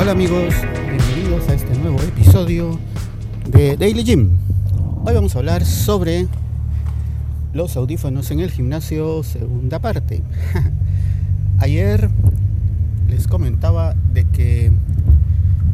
[0.00, 0.54] Hola amigos,
[0.88, 2.78] bienvenidos a este nuevo episodio
[3.46, 4.30] de Daily Gym.
[5.04, 6.26] Hoy vamos a hablar sobre
[7.52, 10.22] los audífonos en el gimnasio, segunda parte.
[11.58, 12.08] Ayer
[13.08, 14.72] les comentaba de que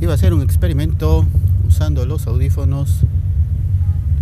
[0.01, 1.25] iba a hacer un experimento
[1.69, 3.03] usando los audífonos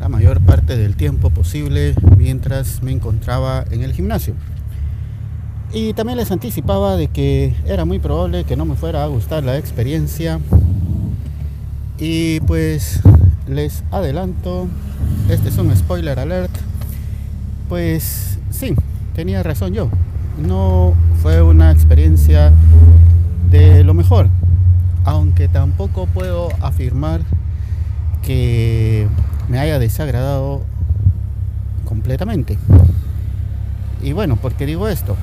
[0.01, 4.35] la mayor parte del tiempo posible mientras me encontraba en el gimnasio.
[5.75, 9.43] Y también les anticipaba de que era muy probable que no me fuera a gustar
[9.43, 10.39] la experiencia.
[11.99, 13.01] Y pues
[13.49, 14.69] les adelanto,
[15.29, 16.53] este es un spoiler alert.
[17.69, 18.77] Pues sí,
[19.17, 19.89] tenía razón yo.
[20.39, 22.53] No fue una experiencia
[23.51, 24.29] de lo mejor.
[25.05, 27.23] Aunque tampoco puedo afirmar
[28.23, 29.09] que
[29.49, 30.63] me haya desagradado
[31.85, 32.59] completamente.
[34.05, 35.17] Y bueno, ¿por qué digo esto?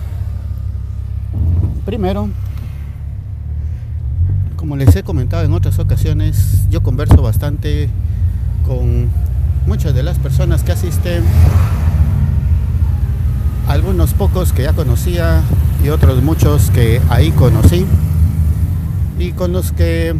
[1.85, 2.29] Primero,
[4.55, 7.89] como les he comentado en otras ocasiones, yo converso bastante
[8.67, 9.09] con
[9.65, 11.23] muchas de las personas que asisten,
[13.67, 15.41] algunos pocos que ya conocía
[15.83, 17.85] y otros muchos que ahí conocí
[19.17, 20.13] y con los que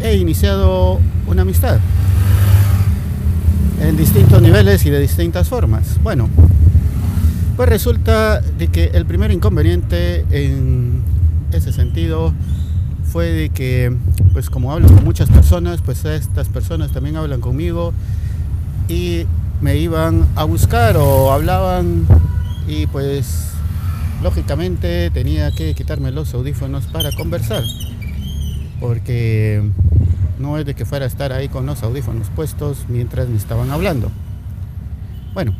[0.00, 1.78] he iniciado una amistad
[3.80, 6.00] en distintos niveles y de distintas formas.
[6.02, 6.28] Bueno,
[7.56, 11.02] pues resulta de que el primer inconveniente en
[11.52, 12.32] ese sentido
[13.04, 13.94] fue de que,
[14.32, 17.92] pues como hablo con muchas personas, pues estas personas también hablan conmigo
[18.88, 19.24] y
[19.60, 22.06] me iban a buscar o hablaban
[22.66, 23.50] y pues
[24.22, 27.62] lógicamente tenía que quitarme los audífonos para conversar
[28.80, 29.62] porque
[30.38, 33.70] no es de que fuera a estar ahí con los audífonos puestos mientras me estaban
[33.70, 34.10] hablando.
[35.32, 35.54] Bueno,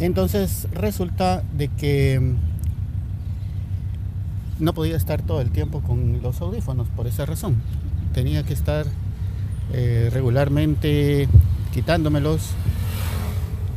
[0.00, 2.36] entonces resulta de que mm,
[4.64, 7.56] no podía estar todo el tiempo con los audífonos por esa razón.
[8.14, 8.86] Tenía que estar
[9.72, 11.28] eh, regularmente
[11.72, 12.50] quitándomelos,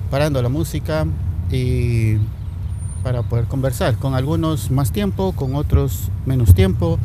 [0.09, 1.05] parando la música
[1.51, 2.15] y
[3.03, 3.97] para poder conversar.
[3.97, 6.99] Con algunos más tiempo, con otros menos tiempo,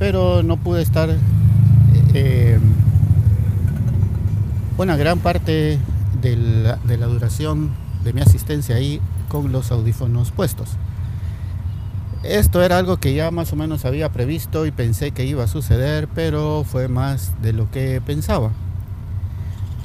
[0.00, 1.10] pero no pude estar
[2.12, 2.58] eh,
[4.76, 5.78] una gran parte
[6.20, 6.36] de
[6.98, 7.70] la duración
[8.04, 10.70] de mi asistencia ahí con los audífonos puestos.
[12.24, 15.48] Esto era algo que ya más o menos había previsto y pensé que iba a
[15.48, 18.50] suceder, pero fue más de lo que pensaba.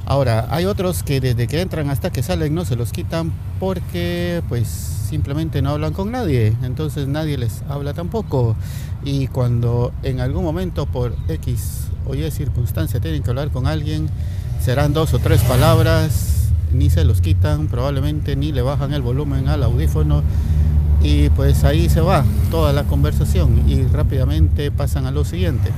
[0.05, 4.41] Ahora, hay otros que desde que entran hasta que salen no se los quitan porque
[4.49, 8.55] pues simplemente no hablan con nadie, entonces nadie les habla tampoco.
[9.05, 14.09] Y cuando en algún momento por X o Y circunstancia tienen que hablar con alguien,
[14.59, 16.42] serán dos o tres palabras
[16.73, 20.23] ni se los quitan, probablemente ni le bajan el volumen al audífono
[21.01, 25.71] y pues ahí se va toda la conversación y rápidamente pasan a lo siguiente.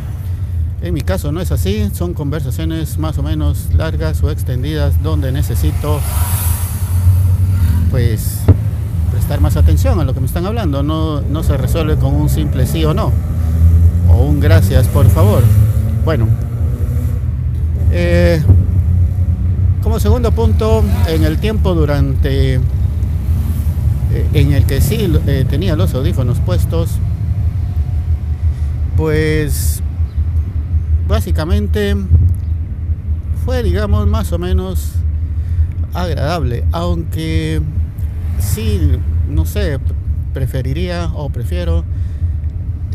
[0.82, 5.32] En mi caso no es así, son conversaciones más o menos largas o extendidas donde
[5.32, 6.00] necesito
[7.90, 8.42] pues
[9.12, 12.30] prestar más atención a lo que me están hablando, no, no se resuelve con un
[12.30, 13.12] simple sí o no
[14.10, 15.44] o un gracias por favor.
[16.04, 16.28] Bueno,
[17.92, 18.44] eh,
[19.96, 22.60] como segundo punto, en el tiempo durante eh,
[24.34, 26.90] en el que sí eh, tenía los audífonos puestos,
[28.98, 29.82] pues
[31.08, 31.96] básicamente
[33.46, 34.96] fue, digamos, más o menos
[35.94, 37.62] agradable, aunque
[38.38, 39.80] sí, no sé,
[40.34, 41.86] preferiría o prefiero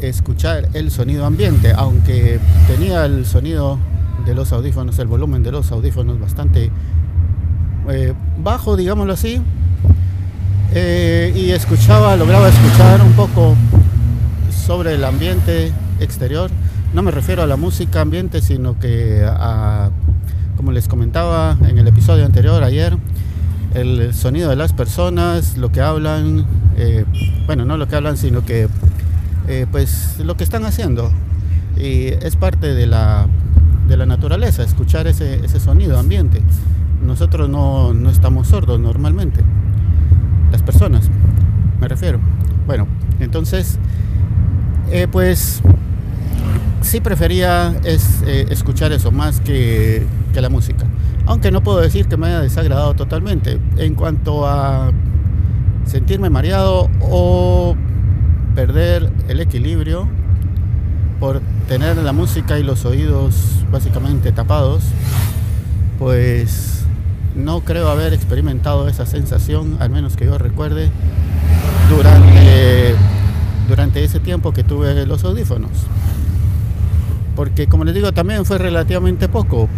[0.02, 3.78] escuchar el sonido ambiente, aunque tenía el sonido
[4.24, 6.70] de los audífonos, el volumen de los audífonos bastante
[7.88, 9.40] eh, bajo, digámoslo así,
[10.72, 13.56] eh, y escuchaba, lograba escuchar un poco
[14.50, 16.50] sobre el ambiente exterior.
[16.94, 19.90] No me refiero a la música ambiente, sino que a,
[20.56, 22.96] como les comentaba en el episodio anterior, ayer,
[23.74, 26.44] el sonido de las personas, lo que hablan,
[26.76, 27.04] eh,
[27.46, 28.68] bueno, no lo que hablan, sino que
[29.72, 31.10] pues lo que están haciendo.
[31.76, 33.26] Y es parte de la
[33.90, 36.40] de la naturaleza, escuchar ese, sonido ambiente.
[37.04, 39.42] Nosotros no, estamos sordos normalmente.
[40.52, 41.10] Las personas,
[41.80, 42.20] me refiero.
[42.66, 42.86] Bueno,
[43.18, 43.78] entonces,
[44.92, 45.60] eh, pues
[46.82, 50.86] sí prefería es, eh, escuchar eso más que, que, la música.
[51.26, 53.58] Aunque no puedo decir que me haya desagradado totalmente.
[53.76, 54.92] En cuanto a
[55.84, 57.74] sentirme mareado o
[58.54, 60.08] perder el equilibrio,
[61.20, 63.36] por tener la música y los oídos
[63.70, 64.82] básicamente tapados,
[65.98, 66.82] pues
[67.36, 70.90] no creo haber experimentado esa sensación, al menos que yo recuerde,
[71.90, 72.94] durante,
[73.68, 75.70] durante ese tiempo que tuve los audífonos.
[77.36, 79.68] porque como les digo también fue relativamente poco,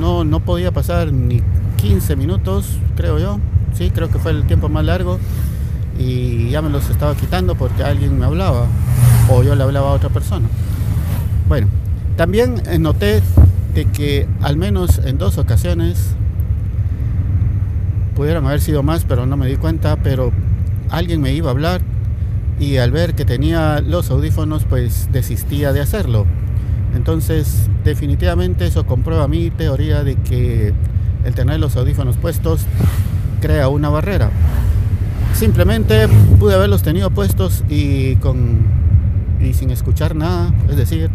[0.00, 1.42] no, no podía pasar ni
[1.76, 3.40] 15 minutos, creo yo,
[3.74, 5.18] sí, creo que fue el tiempo más largo
[5.98, 8.66] y ya me los estaba quitando porque alguien me hablaba
[9.28, 10.48] o yo le hablaba a otra persona.
[11.52, 11.66] Bueno,
[12.16, 13.20] también noté
[13.74, 16.14] de que al menos en dos ocasiones
[18.16, 20.32] pudieron haber sido más, pero no me di cuenta, pero
[20.88, 21.82] alguien me iba a hablar
[22.58, 26.24] y al ver que tenía los audífonos, pues desistía de hacerlo.
[26.94, 30.72] Entonces, definitivamente eso comprueba mi teoría de que
[31.22, 32.62] el tener los audífonos puestos
[33.42, 34.30] crea una barrera.
[35.34, 36.08] Simplemente
[36.38, 38.80] pude haberlos tenido puestos y con
[39.38, 41.10] y sin escuchar nada, es decir,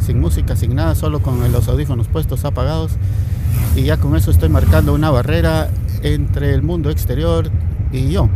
[0.00, 2.92] sin música, sin nada, solo con los audífonos puestos apagados
[3.74, 5.68] y ya con eso estoy marcando una barrera
[6.02, 7.50] entre el mundo exterior
[7.92, 8.28] y yo.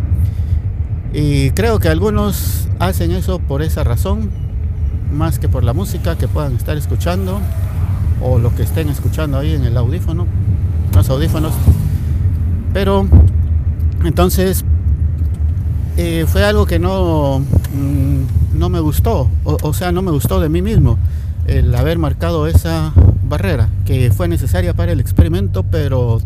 [1.12, 4.31] Y creo que algunos hacen eso por esa razón,
[5.12, 7.41] más que por la música que puedan estar escuchando
[8.23, 10.27] o lo que estén escuchando ahí en el audífono,
[10.95, 11.53] los audífonos.
[12.73, 13.07] Pero
[14.05, 14.65] entonces
[15.97, 20.49] eh, fue algo que no, mm, no me gustó, o, sea, no me gustó de
[20.49, 20.99] mí mismo
[21.47, 22.93] el haber marcado esa
[23.25, 26.21] barrera que fue necesaria para el experimento, pero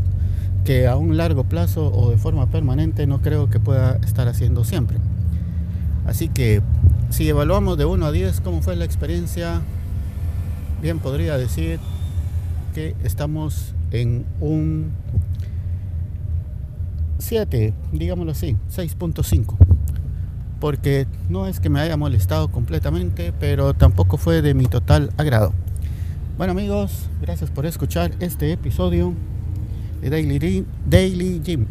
[0.64, 4.64] que a un largo plazo o de forma permanente no creo que pueda estar haciendo
[4.64, 4.98] siempre.
[6.06, 6.62] Así que
[7.10, 9.60] si evaluamos de 1 a 10 cómo fue la experiencia,
[10.82, 11.78] bien podría decir
[12.74, 14.90] que estamos en un
[17.18, 19.56] 7, digámoslo así, 6.5.
[20.60, 25.52] Porque no es que me haya molestado completamente, pero tampoco fue de mi total agrado.
[26.36, 29.14] Bueno amigos, gracias por escuchar este episodio
[30.00, 31.66] de Daily, Daily Gym.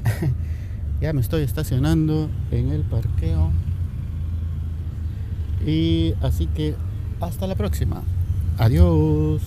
[1.01, 3.51] ya me estoy estacionando en el parqueo.
[5.65, 6.75] Y así que
[7.19, 8.03] hasta la próxima.
[8.57, 9.41] Adiós.